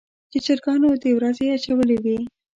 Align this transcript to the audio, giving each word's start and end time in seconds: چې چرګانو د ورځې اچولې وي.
چې 0.31 0.37
چرګانو 0.45 0.89
د 1.01 1.05
ورځې 1.17 1.45
اچولې 1.55 1.97
وي. 2.03 2.17